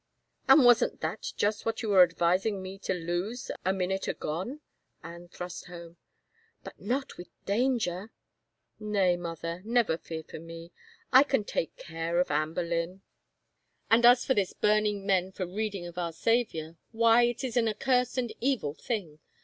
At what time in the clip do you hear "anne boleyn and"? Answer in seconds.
12.31-14.03